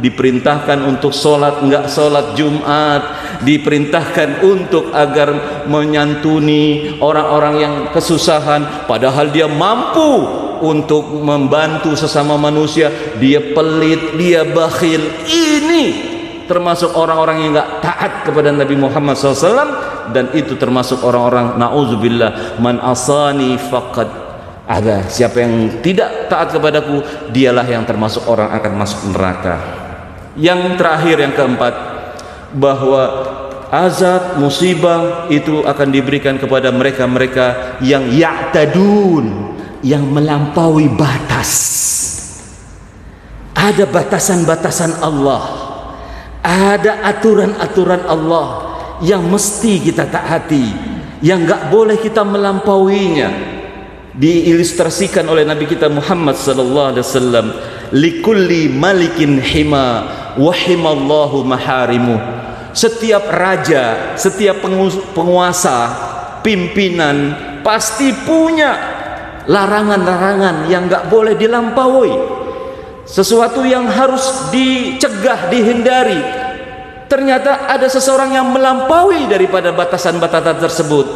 Diperintahkan 0.00 0.80
untuk 0.88 1.12
solat 1.12 1.60
enggak 1.60 1.90
solat 1.90 2.32
Jumat. 2.38 3.02
Diperintahkan 3.44 4.40
untuk 4.44 4.94
agar 4.94 5.62
menyantuni 5.68 6.96
orang-orang 7.02 7.54
yang 7.60 7.74
kesusahan 7.92 8.86
padahal 8.88 9.28
dia 9.32 9.48
mampu 9.48 10.49
untuk 10.62 11.08
membantu 11.20 11.96
sesama 11.96 12.36
manusia. 12.40 12.88
Dia 13.18 13.52
pelit 13.52 14.16
dia 14.16 14.46
bakhil. 14.46 15.26
Ini 15.26 15.84
termasuk 16.50 16.98
orang-orang 16.98 17.46
yang 17.46 17.50
enggak 17.54 17.70
taat 17.78 18.12
kepada 18.26 18.50
Nabi 18.50 18.74
Muhammad 18.74 19.14
SAW 19.14 20.10
dan 20.10 20.34
itu 20.34 20.58
termasuk 20.58 21.06
orang-orang 21.06 21.54
nauzubillah 21.54 22.58
man 22.58 22.82
asani 22.82 23.54
faqad 23.54 24.30
ada. 24.70 25.06
Siapa 25.10 25.42
yang 25.42 25.82
tidak 25.82 26.30
taat 26.30 26.54
kepadaku 26.54 27.02
dialah 27.34 27.66
yang 27.66 27.82
termasuk 27.82 28.22
orang 28.30 28.54
akan 28.54 28.72
masuk 28.78 29.00
neraka. 29.10 29.56
Yang 30.38 30.78
terakhir 30.78 31.16
yang 31.18 31.34
keempat 31.34 31.74
bahwa 32.54 33.02
azab 33.70 34.38
musibah 34.38 35.26
itu 35.30 35.62
akan 35.66 35.88
diberikan 35.90 36.38
kepada 36.38 36.70
mereka-mereka 36.70 37.78
yang 37.82 38.10
ya'tadun 38.10 39.49
yang 39.80 40.04
melampaui 40.08 40.88
batas. 40.92 41.50
Ada 43.56 43.84
batasan-batasan 43.88 45.04
Allah. 45.04 45.42
Ada 46.40 47.04
aturan-aturan 47.04 48.08
Allah 48.08 48.46
yang 49.04 49.20
mesti 49.28 49.80
kita 49.80 50.08
taati 50.08 50.64
yang 51.20 51.44
enggak 51.44 51.68
boleh 51.68 52.00
kita 52.00 52.24
melampauinya. 52.24 53.60
Diilustrasikan 54.10 55.28
oleh 55.28 55.46
nabi 55.46 55.68
kita 55.70 55.86
Muhammad 55.86 56.34
sallallahu 56.34 56.88
alaihi 56.96 57.04
wasallam 57.06 57.46
likulli 57.94 58.66
malikin 58.72 59.38
hima 59.38 59.88
wa 60.34 60.52
himallahu 60.52 61.44
maharimu. 61.46 62.16
Setiap 62.72 63.26
raja, 63.28 64.14
setiap 64.16 64.62
penguasa, 65.14 65.78
pimpinan 66.40 67.34
pasti 67.60 68.14
punya 68.24 68.89
larangan-larangan 69.50 70.70
yang 70.70 70.86
enggak 70.86 71.10
boleh 71.10 71.34
dilampaui. 71.34 72.14
Sesuatu 73.02 73.66
yang 73.66 73.90
harus 73.90 74.54
dicegah, 74.54 75.50
dihindari. 75.50 76.22
Ternyata 77.10 77.66
ada 77.66 77.90
seseorang 77.90 78.30
yang 78.30 78.54
melampaui 78.54 79.26
daripada 79.26 79.74
batasan-batasan 79.74 80.62
tersebut. 80.62 81.06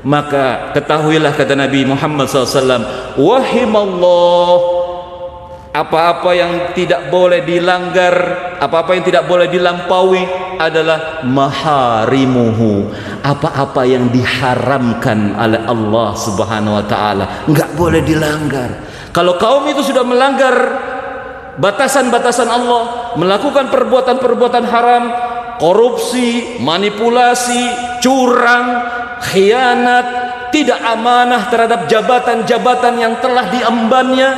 Maka 0.00 0.72
ketahuilah 0.72 1.36
kata 1.36 1.52
Nabi 1.52 1.84
Muhammad 1.84 2.24
SAW, 2.24 3.20
Wahimallah 3.20 4.79
apa-apa 5.70 6.30
yang 6.34 6.52
tidak 6.74 7.14
boleh 7.14 7.46
dilanggar 7.46 8.14
apa-apa 8.60 8.92
yang 8.92 9.04
tidak 9.08 9.24
boleh 9.24 9.48
dilampaui 9.48 10.20
adalah 10.60 11.24
maharimuhu. 11.24 12.92
Apa-apa 13.24 13.88
yang 13.88 14.12
diharamkan 14.12 15.32
oleh 15.32 15.64
Allah 15.64 16.12
Subhanahu 16.12 16.76
wa 16.76 16.84
taala. 16.84 17.48
Enggak 17.48 17.72
boleh 17.72 18.04
dilanggar. 18.04 18.84
Kalau 19.16 19.40
kaum 19.40 19.64
itu 19.72 19.80
sudah 19.80 20.04
melanggar 20.04 20.54
batasan-batasan 21.56 22.52
Allah 22.52 23.16
melakukan 23.16 23.72
perbuatan-perbuatan 23.72 24.64
haram 24.68 25.04
korupsi 25.56 26.60
manipulasi 26.60 27.64
curang 28.04 28.80
khianat 29.24 30.06
tidak 30.52 30.78
amanah 30.84 31.48
terhadap 31.48 31.88
jabatan-jabatan 31.88 32.94
yang 33.00 33.14
telah 33.24 33.48
diembannya 33.48 34.30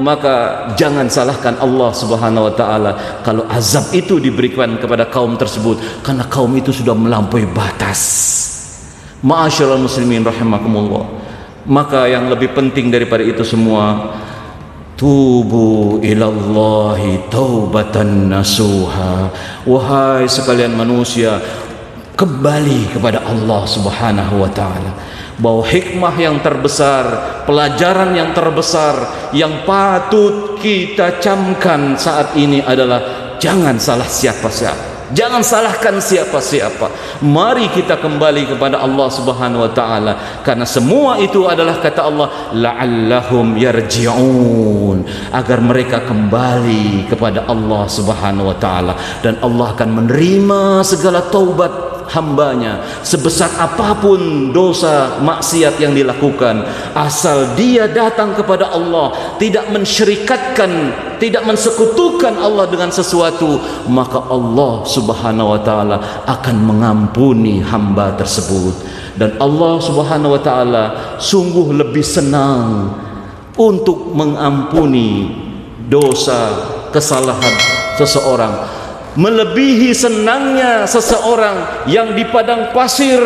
maka 0.00 0.66
jangan 0.80 1.06
salahkan 1.06 1.60
Allah 1.60 1.92
Subhanahu 1.92 2.48
wa 2.48 2.54
taala 2.56 2.92
kalau 3.20 3.44
azab 3.52 3.92
itu 3.92 4.16
diberikan 4.16 4.80
kepada 4.80 5.06
kaum 5.12 5.36
tersebut 5.36 5.76
karena 6.00 6.24
kaum 6.26 6.50
itu 6.56 6.72
sudah 6.72 6.96
melampaui 6.96 7.44
batas. 7.52 8.00
Ma'asyiral 9.20 9.76
muslimin 9.76 10.24
rahimakumullah. 10.24 11.04
Maka 11.68 12.08
yang 12.08 12.32
lebih 12.32 12.56
penting 12.56 12.88
daripada 12.88 13.20
itu 13.20 13.44
semua 13.44 14.16
tubu 14.96 16.00
ilallahi 16.00 17.28
taubatan 17.28 18.32
nasuha. 18.32 19.28
Wahai 19.68 20.24
sekalian 20.24 20.72
manusia, 20.72 21.36
kembali 22.16 22.96
kepada 22.96 23.24
Allah 23.24 23.64
Subhanahu 23.68 24.44
wa 24.44 24.50
taala 24.52 24.92
bahwa 25.40 25.64
hikmah 25.64 26.14
yang 26.20 26.38
terbesar, 26.44 27.04
pelajaran 27.48 28.12
yang 28.12 28.30
terbesar 28.36 28.94
yang 29.32 29.64
patut 29.64 30.60
kita 30.60 31.18
camkan 31.18 31.96
saat 31.96 32.36
ini 32.36 32.60
adalah 32.60 33.34
jangan 33.40 33.80
salah 33.80 34.06
siapa-siapa. 34.06 34.90
Jangan 35.10 35.42
salahkan 35.42 35.98
siapa-siapa. 35.98 37.18
Mari 37.26 37.66
kita 37.74 37.98
kembali 37.98 38.54
kepada 38.54 38.78
Allah 38.78 39.10
Subhanahu 39.10 39.66
wa 39.66 39.72
taala 39.74 40.12
karena 40.46 40.62
semua 40.62 41.18
itu 41.18 41.50
adalah 41.50 41.82
kata 41.82 42.06
Allah 42.06 42.28
la'allahum 42.54 43.58
yarji'un 43.58 45.02
agar 45.34 45.58
mereka 45.58 46.06
kembali 46.06 47.10
kepada 47.10 47.42
Allah 47.50 47.90
Subhanahu 47.90 48.54
wa 48.54 48.56
taala 48.62 48.94
dan 49.18 49.34
Allah 49.42 49.74
akan 49.74 49.90
menerima 49.98 50.86
segala 50.86 51.26
taubat 51.26 51.89
hambanya. 52.10 52.82
Sebesar 53.06 53.50
apapun 53.58 54.50
dosa 54.50 55.18
maksiat 55.22 55.78
yang 55.78 55.94
dilakukan 55.94 56.66
asal 56.94 57.54
dia 57.54 57.86
datang 57.86 58.34
kepada 58.34 58.70
Allah 58.70 59.36
tidak 59.38 59.70
mensyirikatkan 59.70 60.70
tidak 61.20 61.44
mensekutukan 61.44 62.32
Allah 62.40 62.64
dengan 62.66 62.88
sesuatu 62.88 63.60
maka 63.92 64.24
Allah 64.28 64.82
subhanahu 64.88 65.52
wa 65.54 65.60
ta'ala 65.60 65.96
akan 66.26 66.56
mengampuni 66.58 67.60
hamba 67.60 68.16
tersebut. 68.16 68.74
Dan 69.20 69.36
Allah 69.36 69.76
subhanahu 69.78 70.38
wa 70.38 70.42
ta'ala 70.42 70.84
sungguh 71.20 71.76
lebih 71.76 72.02
senang 72.02 72.88
untuk 73.60 74.16
mengampuni 74.16 75.28
dosa 75.90 76.56
kesalahan 76.88 77.54
seseorang 78.00 78.79
melebihi 79.18 79.90
senangnya 79.90 80.86
seseorang 80.86 81.86
yang 81.90 82.14
di 82.14 82.22
padang 82.30 82.70
pasir 82.70 83.18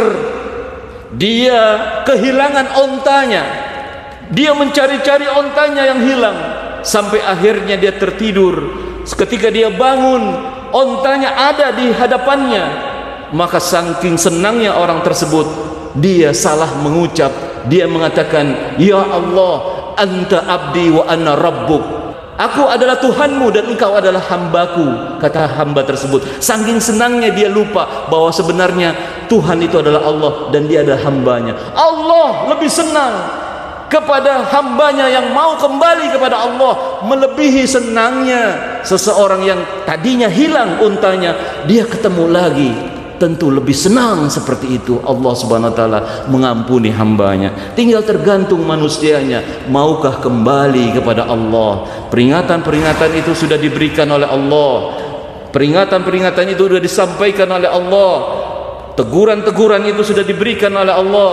dia 1.15 1.61
kehilangan 2.09 2.67
ontanya. 2.81 3.45
Dia 4.33 4.57
mencari-cari 4.57 5.29
ontanya 5.29 5.95
yang 5.95 6.01
hilang 6.01 6.37
sampai 6.81 7.21
akhirnya 7.21 7.77
dia 7.77 7.95
tertidur. 7.95 8.83
Ketika 9.05 9.53
dia 9.53 9.69
bangun 9.69 10.33
ontanya 10.73 11.53
ada 11.53 11.71
di 11.77 11.93
hadapannya. 11.93 12.93
Maka 13.35 13.59
saking 13.59 14.15
senangnya 14.15 14.79
orang 14.79 15.03
tersebut 15.03 15.47
dia 15.99 16.31
salah 16.35 16.71
mengucap. 16.81 17.31
Dia 17.67 17.89
mengatakan 17.89 18.77
ya 18.77 19.01
Allah 19.01 19.55
anta 19.97 20.45
abdi 20.45 20.91
wa 20.93 21.07
ana 21.07 21.33
rabbuk 21.39 21.94
Aku 22.35 22.67
adalah 22.67 22.99
Tuhanmu 22.99 23.47
dan 23.55 23.71
engkau 23.71 23.95
adalah 23.95 24.19
hambaku 24.19 25.19
Kata 25.23 25.47
hamba 25.55 25.87
tersebut. 25.87 26.43
Sangking 26.43 26.83
senangnya 26.83 27.31
dia 27.31 27.47
lupa 27.47 28.11
Bahawa 28.11 28.35
sebenarnya 28.35 28.91
Tuhan 29.31 29.63
itu 29.63 29.79
adalah 29.79 30.03
Allah 30.03 30.33
Dan 30.51 30.67
dia 30.67 30.83
adalah 30.83 30.99
hambanya. 31.07 31.55
Allah 31.79 32.51
lebih 32.51 32.67
senang 32.67 33.15
Kepada 33.87 34.51
hambanya 34.51 35.07
yang 35.07 35.31
mau 35.31 35.55
kembali 35.55 36.11
kepada 36.11 36.43
Allah 36.43 37.07
Melebihi 37.07 37.63
senangnya 37.71 38.79
Seseorang 38.83 39.43
yang 39.47 39.61
tadinya 39.87 40.27
hilang 40.27 40.83
untanya 40.83 41.63
Dia 41.71 41.87
ketemu 41.87 42.25
lagi 42.35 42.94
tentu 43.17 43.51
lebih 43.51 43.75
senang 43.75 44.27
seperti 44.31 44.79
itu. 44.81 44.99
Allah 45.03 45.33
Subhanahu 45.35 45.71
wa 45.73 45.77
taala 45.77 46.01
mengampuni 46.29 46.91
hambanya. 46.91 47.75
Tinggal 47.75 48.03
tergantung 48.03 48.63
manusianya. 48.67 49.67
Maukah 49.71 50.19
kembali 50.21 50.95
kepada 50.97 51.27
Allah? 51.29 51.87
Peringatan-peringatan 52.11 53.11
itu 53.19 53.33
sudah 53.35 53.59
diberikan 53.59 54.09
oleh 54.11 54.29
Allah. 54.29 54.73
Peringatan-peringatan 55.55 56.51
itu 56.51 56.63
sudah 56.67 56.83
disampaikan 56.83 57.49
oleh 57.51 57.71
Allah. 57.71 58.15
Teguran-teguran 58.95 59.83
itu 59.91 60.03
sudah 60.03 60.27
diberikan 60.27 60.75
oleh 60.75 60.95
Allah. 60.95 61.33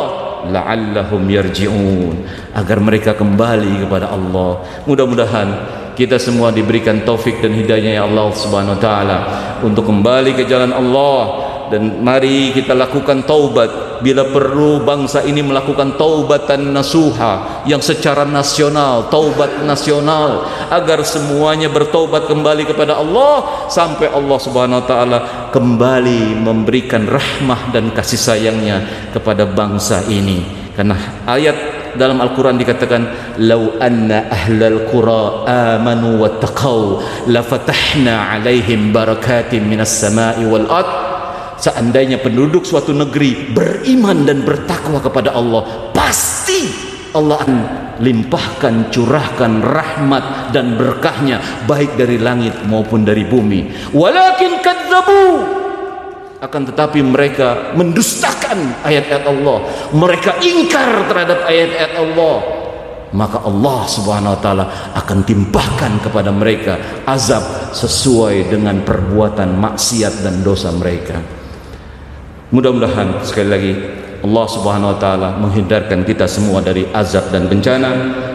La'allahum 0.50 1.22
yarji'un. 1.30 2.26
Agar 2.58 2.82
mereka 2.82 3.14
kembali 3.14 3.86
kepada 3.86 4.10
Allah. 4.14 4.62
Mudah-mudahan 4.90 5.48
kita 5.94 6.18
semua 6.18 6.50
diberikan 6.50 7.06
taufik 7.06 7.44
dan 7.44 7.54
hidayah 7.54 8.02
ya 8.02 8.04
Allah 8.06 8.34
Subhanahu 8.34 8.78
wa 8.78 8.82
taala. 8.82 9.20
Untuk 9.62 9.86
kembali 9.86 10.34
ke 10.34 10.50
jalan 10.50 10.74
Allah 10.74 11.51
dan 11.72 12.04
mari 12.04 12.52
kita 12.52 12.76
lakukan 12.76 13.24
taubat. 13.24 14.04
Bila 14.04 14.28
perlu 14.28 14.82
bangsa 14.84 15.24
ini 15.24 15.40
melakukan 15.40 15.96
taubatan 15.96 16.74
nasuha 16.74 17.64
yang 17.70 17.80
secara 17.80 18.26
nasional 18.26 19.08
taubat 19.14 19.62
nasional 19.64 20.44
agar 20.74 21.06
semuanya 21.06 21.70
bertaubat 21.70 22.26
kembali 22.26 22.66
kepada 22.66 22.98
Allah 22.98 23.66
sampai 23.70 24.10
Allah 24.12 24.38
Subhanahu 24.42 24.82
wa 24.84 24.88
taala 24.90 25.20
kembali 25.54 26.36
memberikan 26.44 27.06
rahmah 27.06 27.72
dan 27.72 27.94
kasih 27.94 28.20
sayangnya 28.20 28.84
kepada 29.14 29.48
bangsa 29.48 30.04
ini. 30.10 30.44
Karena 30.74 30.98
ayat 31.30 31.82
dalam 31.96 32.24
Al-Quran 32.24 32.56
dikatakan 32.56 33.02
lau 33.44 33.76
anna 33.80 34.32
ahlal 34.32 34.88
qura 34.88 35.44
amanu 35.76 36.24
wattaqau 36.24 37.04
la 37.28 37.44
fatahna 37.44 38.32
alaihim 38.38 38.96
barakatin 38.96 39.68
minas 39.68 39.92
sama'i 39.92 40.48
wal 40.48 40.68
ardh 40.72 41.01
seandainya 41.62 42.18
penduduk 42.18 42.66
suatu 42.66 42.92
negeri 42.92 43.54
beriman 43.54 44.26
dan 44.26 44.42
bertakwa 44.42 44.98
kepada 44.98 45.38
Allah 45.38 45.94
pasti 45.94 46.90
Allah 47.12 47.44
akan 47.44 47.56
limpahkan 48.00 48.90
curahkan 48.90 49.62
rahmat 49.62 50.56
dan 50.56 50.80
berkahnya 50.80 51.44
baik 51.68 52.00
dari 52.00 52.18
langit 52.18 52.56
maupun 52.66 53.04
dari 53.04 53.28
bumi. 53.28 53.94
Walakin 53.94 54.64
kadzabu. 54.64 55.24
Akan 56.42 56.66
tetapi 56.66 57.06
mereka 57.06 57.76
mendustakan 57.78 58.82
ayat-ayat 58.82 59.30
Allah. 59.30 59.58
Mereka 59.94 60.42
ingkar 60.42 61.06
terhadap 61.06 61.46
ayat-ayat 61.46 61.94
Allah. 62.02 62.38
Maka 63.12 63.44
Allah 63.44 63.80
Subhanahu 63.92 64.34
wa 64.34 64.42
taala 64.42 64.66
akan 64.96 65.20
timpahkan 65.28 66.00
kepada 66.02 66.32
mereka 66.32 67.04
azab 67.06 67.76
sesuai 67.76 68.50
dengan 68.50 68.82
perbuatan 68.82 69.54
maksiat 69.60 70.24
dan 70.24 70.42
dosa 70.42 70.72
mereka. 70.72 71.41
Mudah-mudahan 72.52 73.24
sekali 73.24 73.48
lagi 73.48 73.74
Allah 74.28 74.46
Subhanahu 74.46 74.92
wa 74.92 74.98
taala 75.00 75.30
menghindarkan 75.40 76.04
kita 76.04 76.28
semua 76.28 76.60
dari 76.60 76.84
azab 76.92 77.32
dan 77.32 77.48
bencana 77.48 77.92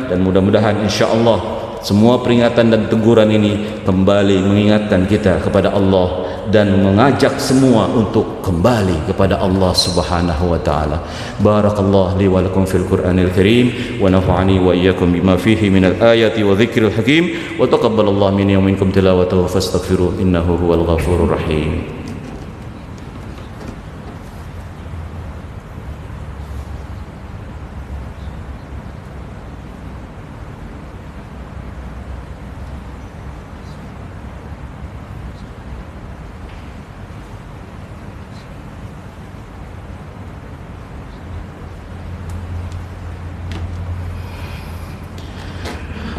dan 0.09 0.25
mudah-mudahan 0.25 0.89
insya-Allah 0.89 1.37
semua 1.85 2.19
peringatan 2.25 2.73
dan 2.73 2.89
teguran 2.89 3.29
ini 3.29 3.85
kembali 3.85 4.41
mengingatkan 4.41 5.05
kita 5.05 5.45
kepada 5.45 5.71
Allah 5.77 6.27
dan 6.49 6.81
mengajak 6.81 7.37
semua 7.37 7.93
untuk 7.93 8.41
kembali 8.41 9.05
kepada 9.05 9.37
Allah 9.37 9.77
Subhanahu 9.77 10.49
wa 10.49 10.61
taala. 10.65 11.05
Barakallahu 11.45 12.17
li 12.17 12.25
wa 12.25 12.41
lakum 12.41 12.65
fil 12.65 12.89
Qur'anil 12.89 13.29
Karim 13.37 14.01
wa 14.01 14.09
nafa'ani 14.09 14.57
wa 14.65 14.73
iyyakum 14.73 15.13
bima 15.13 15.37
fihi 15.37 15.69
minal 15.69 16.01
ayati 16.01 16.41
wa 16.41 16.57
dzikril 16.57 16.89
hakim 16.89 17.37
wa 17.61 17.69
taqabbalallahu 17.69 18.33
minni 18.33 18.57
wa 18.57 18.65
minkum 18.65 18.89
tilawatahu 18.89 19.45
fastaghfiruh 19.45 20.25
innahu 20.25 20.57
huwal 20.57 20.89
ghafurur 20.89 21.37
rahim. 21.37 22.06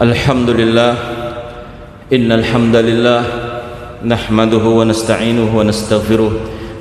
الحمد 0.01 0.51
لله 0.51 0.93
إن 2.13 2.33
الحمد 2.33 2.77
لله 2.77 3.23
نحمده 4.05 4.65
ونستعينه 4.65 5.51
ونستغفره 5.59 6.33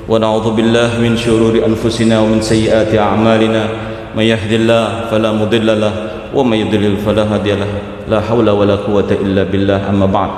ونعوذ 0.08 0.46
بالله 0.56 0.90
من 0.98 1.16
شرور 1.16 1.54
أنفسنا 1.66 2.20
ومن 2.20 2.40
سيئات 2.42 2.90
أعمالنا 2.94 3.62
من 4.16 4.24
يهد 4.24 4.52
الله 4.52 4.84
فلا 5.10 5.30
مضل 5.32 5.68
له 5.80 5.94
ومن 6.34 6.56
يضلل 6.56 6.96
فلا 7.06 7.22
هادي 7.22 7.52
له 7.54 7.72
لا 8.08 8.20
حول 8.20 8.50
ولا 8.50 8.76
قوة 8.82 9.10
إلا 9.10 9.42
بالله 9.46 9.80
أما 9.90 10.06
بعد 10.06 10.30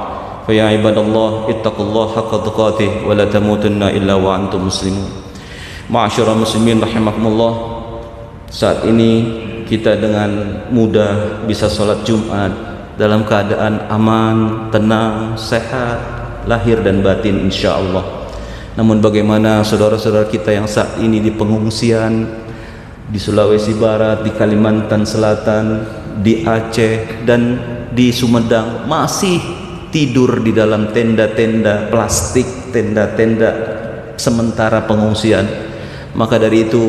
فيا 0.46 0.64
عباد 0.76 0.98
الله 0.98 1.30
اتقوا 1.50 1.84
الله 1.86 2.06
حق 2.16 2.32
تقاته 2.44 2.90
ولا 3.08 3.24
تموتن 3.24 3.82
إلا 3.82 4.14
وأنتم 4.14 4.66
مسلمون 4.66 5.08
معاشر 5.90 6.26
المسلمين 6.32 6.82
رحمكم 6.84 7.24
الله 7.26 7.52
saat 8.54 8.86
ini 8.86 9.12
kita 9.66 9.98
dengan 9.98 10.30
mudah 10.70 11.42
bisa 11.48 11.66
sholat 11.66 12.04
Jumat 12.04 12.52
dalam 12.99 13.23
keadaan 13.23 13.87
aman, 13.87 14.67
tenang, 14.75 15.39
sehat, 15.39 15.97
lahir 16.43 16.83
dan 16.83 16.99
batin 16.99 17.47
insya 17.47 17.79
Allah. 17.79 18.27
Namun 18.75 18.99
bagaimana 18.99 19.63
saudara-saudara 19.63 20.27
kita 20.27 20.51
yang 20.51 20.67
saat 20.67 20.99
ini 20.99 21.23
di 21.23 21.31
pengungsian 21.31 22.27
di 23.07 23.15
Sulawesi 23.15 23.73
Barat, 23.79 24.27
di 24.27 24.35
Kalimantan 24.35 25.07
Selatan, 25.07 25.87
di 26.19 26.43
Aceh 26.43 27.23
dan 27.23 27.41
di 27.95 28.11
Sumedang 28.11 28.83
masih 28.85 29.39
tidur 29.95 30.43
di 30.43 30.51
dalam 30.51 30.91
tenda-tenda 30.91 31.87
plastik, 31.87 32.69
tenda-tenda 32.75 33.49
sementara 34.19 34.83
pengungsian. 34.83 35.47
Maka 36.19 36.35
dari 36.35 36.67
itu 36.67 36.83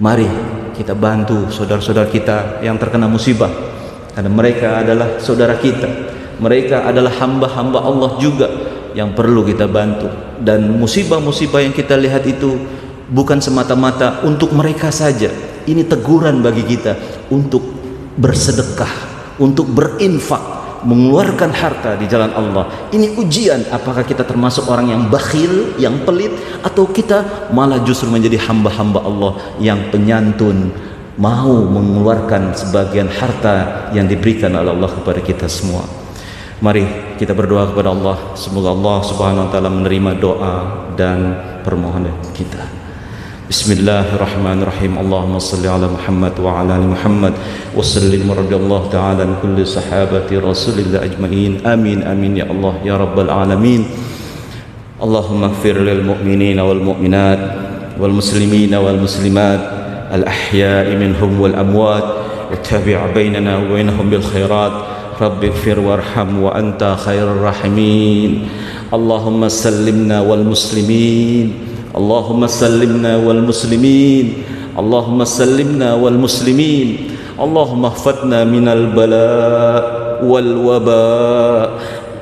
mari 0.00 0.26
kita 0.72 0.96
bantu 0.96 1.52
saudara-saudara 1.52 2.08
kita 2.08 2.64
yang 2.64 2.80
terkena 2.80 3.06
musibah 3.06 3.67
karena 4.18 4.34
mereka 4.34 4.82
adalah 4.82 5.22
saudara 5.22 5.54
kita. 5.62 5.86
Mereka 6.42 6.90
adalah 6.90 7.14
hamba-hamba 7.22 7.78
Allah 7.78 8.18
juga 8.18 8.50
yang 8.90 9.14
perlu 9.14 9.46
kita 9.46 9.70
bantu. 9.70 10.10
Dan 10.42 10.74
musibah-musibah 10.74 11.62
yang 11.62 11.70
kita 11.70 11.94
lihat 11.94 12.26
itu 12.26 12.58
bukan 13.14 13.38
semata-mata 13.38 14.26
untuk 14.26 14.50
mereka 14.58 14.90
saja. 14.90 15.30
Ini 15.70 15.86
teguran 15.86 16.42
bagi 16.42 16.66
kita 16.66 16.98
untuk 17.30 17.62
bersedekah 18.18 18.90
untuk 19.38 19.70
berinfak 19.70 20.58
mengeluarkan 20.82 21.54
harta 21.54 21.94
di 21.94 22.10
jalan 22.10 22.34
Allah. 22.34 22.90
Ini 22.90 23.18
ujian 23.22 23.70
apakah 23.70 24.02
kita 24.02 24.26
termasuk 24.26 24.66
orang 24.66 24.90
yang 24.90 25.02
bakhil 25.06 25.78
yang 25.78 26.02
pelit 26.02 26.34
atau 26.66 26.90
kita 26.90 27.50
malah 27.54 27.82
justru 27.86 28.10
menjadi 28.10 28.38
hamba-hamba 28.50 28.98
Allah 29.02 29.32
yang 29.62 29.90
penyantun 29.94 30.70
mau 31.18 31.66
mengeluarkan 31.66 32.54
sebagian 32.54 33.10
harta 33.10 33.90
yang 33.90 34.06
diberikan 34.06 34.54
oleh 34.54 34.70
Allah 34.70 34.90
kepada 34.94 35.18
kita 35.18 35.50
semua. 35.50 35.82
Mari 36.62 37.14
kita 37.18 37.34
berdoa 37.34 37.70
kepada 37.74 37.90
Allah 37.90 38.16
semoga 38.38 38.70
Allah 38.70 38.98
Subhanahu 39.02 39.46
wa 39.46 39.50
taala 39.50 39.70
menerima 39.70 40.10
doa 40.22 40.54
dan 40.94 41.34
permohonan 41.66 42.14
kita. 42.34 42.62
Bismillahirrahmanirrahim. 43.50 44.98
Allahumma 44.98 45.42
salli 45.42 45.66
ala 45.66 45.90
Muhammad 45.90 46.34
wa 46.38 46.62
ala 46.62 46.78
ali 46.78 46.86
Muhammad 46.86 47.34
wa 47.72 47.80
sallim 47.80 48.28
radhiyallahu 48.28 48.92
ta'ala 48.92 49.24
an 49.24 49.40
kulli 49.40 49.64
sahabati 49.64 50.38
Rasulillah 50.38 51.02
ajma'in. 51.02 51.64
Amin 51.66 52.04
amin 52.04 52.44
ya 52.44 52.46
Allah 52.46 52.74
ya 52.84 52.94
rabbal 52.94 53.32
alamin. 53.32 53.88
Allahumma 55.00 55.50
ighfir 55.50 55.80
lil 55.80 56.04
mu'minina 56.04 56.62
wal 56.62 56.82
mu'minat 56.82 57.40
wal 57.96 58.12
muslimina 58.12 58.84
wal 58.84 58.98
muslimat 59.00 59.87
الأحياء 60.14 60.96
منهم 60.96 61.40
والأموات 61.40 62.04
وتابع 62.52 63.06
بيننا 63.14 63.58
وبينهم 63.58 64.10
بالخيرات. 64.10 64.72
رب 65.20 65.44
اغفر 65.44 65.80
وارحم 65.80 66.42
وأنت 66.42 66.96
خير 67.04 67.22
الراحمين. 67.22 68.48
اللهم 68.94 69.48
سلمنا 69.48 70.20
والمسلمين. 70.20 71.52
اللهم 71.96 72.46
سلمنا 72.46 73.16
والمسلمين. 73.16 74.32
اللهم 74.78 75.24
سلمنا 75.24 75.94
والمسلمين. 75.94 76.96
اللهم 77.40 77.84
احفظنا 77.84 78.44
من 78.44 78.68
البلاء 78.68 79.82
والوباء 80.24 81.70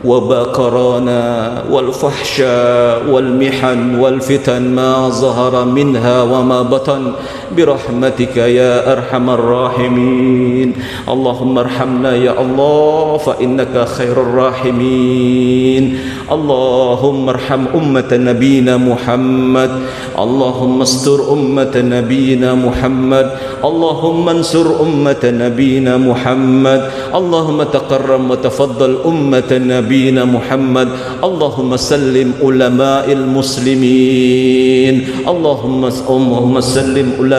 وبقرانا 0.05 1.53
والفحشاء 1.71 3.11
والمحن 3.11 3.99
والفتن 3.99 4.63
ما 4.63 5.09
ظهر 5.09 5.65
منها 5.65 6.23
وما 6.23 6.63
بطن. 6.63 7.13
برحمتك 7.57 8.37
يا 8.37 8.93
أرحم 8.93 9.31
الراحمين. 9.31 10.75
اللهم 11.09 11.59
ارحمنا 11.59 12.15
يا 12.17 12.35
الله 12.41 13.17
فإنك 13.17 13.75
خير 13.89 14.17
الراحمين. 14.23 15.99
اللهم 16.33 17.29
ارحم 17.29 17.63
أمة 17.75 18.11
نبينا 18.13 18.77
محمد. 18.77 19.71
اللهم 20.19 20.83
استر 20.83 21.33
أمة 21.33 21.75
نبينا 21.77 22.55
محمد. 22.55 23.27
اللهم 23.65 24.29
انصر 24.29 24.67
أمة 24.83 25.23
نبينا 25.25 25.97
محمد. 25.97 26.81
اللهم 27.15 27.63
تقرم 27.63 28.31
وتفضل 28.31 28.99
أمة 29.07 29.51
نبينا 29.53 30.25
محمد. 30.25 30.89
اللهم 31.25 31.77
سلم 31.77 32.33
علماء 32.43 33.13
المسلمين. 33.13 34.95
اللهم 35.29 35.83
اللهم 36.11 36.61
سلم 36.61 37.09
علماء 37.21 37.36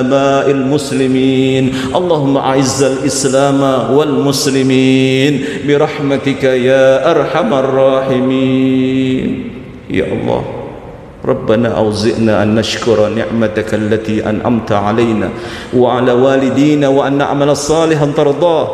المسلمين. 0.51 1.73
اللهم 1.95 2.37
أعز 2.37 2.83
الإسلام 2.83 3.91
والمسلمين. 3.93 5.43
برحمتك 5.67 6.43
يا 6.43 7.11
أرحم 7.11 7.53
الراحمين. 7.53 9.49
يا 9.89 10.05
الله 10.05 10.43
ربنا 11.25 11.69
أوزئنا 11.69 12.43
أن 12.43 12.55
نشكر 12.55 13.09
نعمتك 13.09 13.73
التي 13.73 14.29
أنعمت 14.29 14.71
علينا 14.71 15.29
وعلى 15.77 16.11
والدينا 16.11 16.87
وأن 16.87 17.17
نعمل 17.17 17.57
صالحا 17.57 18.05
ترضاه. 18.17 18.67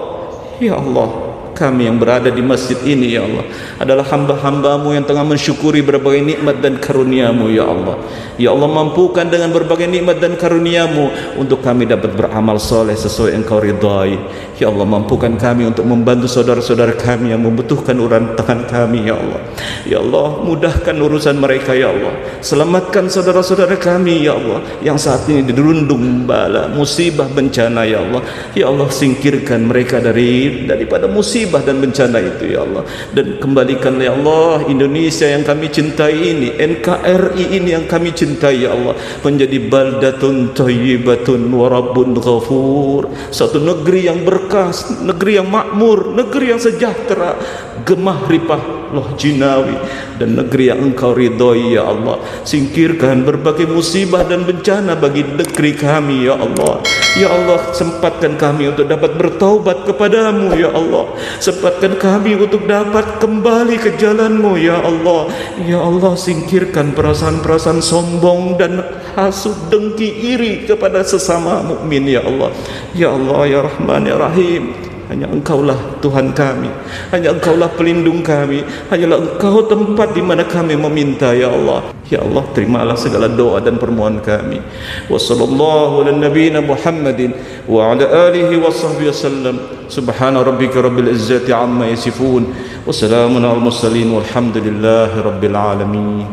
يا 0.61 0.77
الله 0.77 1.22
kami 1.53 1.85
yang 1.85 2.01
berada 2.01 2.33
di 2.33 2.41
masjid 2.41 2.75
ini 2.83 3.13
ya 3.13 3.23
Allah 3.23 3.45
adalah 3.77 4.05
hamba-hambamu 4.09 4.97
yang 4.97 5.05
tengah 5.05 5.21
mensyukuri 5.21 5.85
berbagai 5.85 6.25
nikmat 6.25 6.59
dan 6.59 6.81
karuniamu 6.81 7.53
ya 7.53 7.69
Allah. 7.69 8.01
Ya 8.35 8.49
Allah 8.49 8.65
mampukan 8.65 9.29
dengan 9.29 9.53
berbagai 9.53 9.85
nikmat 9.85 10.17
dan 10.17 10.33
karuniamu 10.33 11.37
untuk 11.37 11.61
kami 11.61 11.85
dapat 11.85 12.17
beramal 12.17 12.57
soleh 12.57 12.97
sesuai 12.97 13.37
engkau 13.37 13.61
ridhai. 13.61 14.17
Ya 14.57 14.73
Allah 14.73 14.89
mampukan 14.89 15.37
kami 15.37 15.69
untuk 15.69 15.85
membantu 15.85 16.25
saudara-saudara 16.25 16.97
kami 16.97 17.29
yang 17.29 17.45
membutuhkan 17.45 17.93
uran 18.01 18.33
tangan 18.33 18.65
kami 18.65 19.05
ya 19.05 19.15
Allah. 19.15 19.41
Ya 19.85 19.97
Allah 20.01 20.41
mudahkan 20.41 20.95
urusan 20.97 21.37
mereka 21.37 21.77
ya 21.77 21.93
Allah. 21.93 22.13
Selamatkan 22.41 23.05
saudara-saudara 23.05 23.77
kami 23.77 24.25
ya 24.25 24.33
Allah 24.33 24.65
yang 24.81 24.97
saat 24.97 25.29
ini 25.29 25.45
dirundung 25.45 26.25
bala 26.25 26.73
musibah 26.73 27.29
bencana 27.29 27.85
ya 27.85 28.01
Allah. 28.01 28.21
Ya 28.57 28.65
Allah 28.69 28.89
singkirkan 28.89 29.69
mereka 29.69 30.01
dari 30.01 30.65
daripada 30.65 31.05
musibah 31.05 31.42
musibah 31.43 31.59
dan 31.59 31.83
bencana 31.83 32.23
itu 32.23 32.55
ya 32.55 32.63
Allah. 32.63 32.87
Dan 33.11 33.35
kembalikan 33.43 33.99
ya 33.99 34.15
Allah 34.15 34.63
Indonesia 34.71 35.27
yang 35.27 35.43
kami 35.43 35.67
cintai 35.67 36.15
ini 36.15 36.55
NKRI 36.55 37.59
ini 37.59 37.69
yang 37.75 37.83
kami 37.83 38.15
cintai 38.15 38.63
ya 38.63 38.71
Allah. 38.71 38.95
Menjadi 39.19 39.59
baldatun 39.67 40.55
thayyibatun 40.55 41.51
wa 41.51 41.67
rabbun 41.67 42.15
ghafur. 42.15 43.11
Satu 43.27 43.59
negeri 43.59 44.07
yang 44.07 44.23
berkah 44.23 44.71
negeri 45.03 45.43
yang 45.43 45.51
makmur 45.51 46.15
negeri 46.15 46.55
yang 46.55 46.61
sejahtera 46.63 47.35
gemah 47.85 48.27
ripah 48.27 48.83
Allah 48.93 49.09
jinawi 49.17 49.73
dan 50.21 50.37
negeri 50.37 50.69
yang 50.69 50.93
engkau 50.93 51.17
ridhoi 51.17 51.73
ya 51.73 51.89
Allah. 51.89 52.21
Singkirkan 52.45 53.25
berbagai 53.25 53.65
musibah 53.65 54.21
dan 54.21 54.45
bencana 54.45 54.93
bagi 54.93 55.25
negeri 55.25 55.73
kami 55.73 56.29
ya 56.29 56.37
Allah. 56.37 56.77
Ya 57.17 57.33
Allah 57.33 57.73
sempatkan 57.73 58.37
kami 58.37 58.69
untuk 58.69 58.85
dapat 58.85 59.17
bertaubat 59.17 59.89
kepadamu 59.89 60.53
ya 60.53 60.69
Allah. 60.69 61.09
Sempatkan 61.41 61.97
kami 61.97 62.37
untuk 62.37 62.69
dapat 62.69 63.17
kembali 63.17 63.81
ke 63.81 63.97
jalanmu 63.97 64.61
ya 64.61 64.77
Allah. 64.77 65.33
Ya 65.65 65.81
Allah 65.81 66.13
singkirkan 66.13 66.93
perasaan-perasaan 66.93 67.81
sombong 67.81 68.61
dan 68.61 68.77
hasud 69.17 69.73
dengki 69.73 70.37
iri 70.37 70.69
kepada 70.69 71.01
sesama 71.01 71.65
mukmin 71.65 72.05
ya 72.05 72.21
Allah. 72.21 72.53
Ya 72.93 73.09
Allah 73.09 73.41
ya 73.49 73.59
Rahman 73.65 74.05
ya 74.05 74.21
Rahim 74.21 74.92
hanya 75.11 75.27
engkaulah 75.27 75.75
Tuhan 75.99 76.31
kami. 76.31 76.71
Hanya 77.11 77.35
engkaulah 77.35 77.67
pelindung 77.75 78.23
kami. 78.23 78.63
Hanyalah 78.87 79.19
engkau 79.19 79.67
tempat 79.67 80.15
di 80.15 80.23
mana 80.23 80.47
kami 80.47 80.79
meminta 80.79 81.35
ya 81.35 81.51
Allah. 81.51 81.91
Ya 82.07 82.23
Allah 82.23 82.43
terimalah 82.55 82.95
segala 82.95 83.27
doa 83.27 83.59
dan 83.59 83.75
permohonan 83.75 84.23
kami. 84.23 84.63
Wa 85.11 85.19
sallallahu 85.19 86.07
ala 86.07 86.11
nabiyyina 86.15 86.63
Muhammadin 86.63 87.35
wa 87.67 87.91
ala 87.91 88.31
alihi 88.31 88.55
wa 88.55 88.71
sahbihi 88.71 89.11
wasallam 89.11 89.55
subhana 89.91 90.39
rabbika 90.39 90.79
rabbil 90.79 91.11
izzati 91.11 91.51
amma 91.51 91.91
yasifun. 91.91 92.47
Wa 92.87 92.95
salamun 92.95 93.43
al 93.43 93.59
mursalin 93.59 94.07
walhamdulillahi 94.07 95.19
rabbil 95.19 95.57
alamin. 95.57 96.27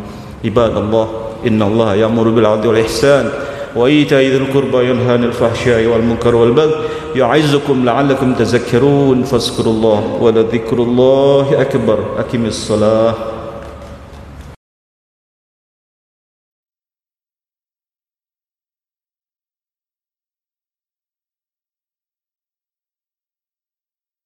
Ibadallah 0.46 1.36
inna 1.42 1.66
Allah 1.66 2.06
ya'muru 2.06 2.38
bil 2.38 2.46
'adli 2.46 2.66
wal 2.70 2.82
ihsan 2.86 3.49
وإيتاء 3.76 4.20
ذي 4.20 4.36
القربى 4.36 4.90
ينهى 4.90 5.12
عن 5.12 5.24
الفحشاء 5.24 5.86
والمنكر 5.86 6.34
والبغي 6.34 6.74
يعظكم 7.16 7.84
لعلكم 7.84 8.34
تذكرون 8.34 9.22
فاذكروا 9.22 9.72
الله 9.72 10.18
ولذكر 10.20 10.78
الله 10.78 11.60
أكبر. 11.60 11.98
أقم 12.18 12.46
الصلاة. 12.46 13.29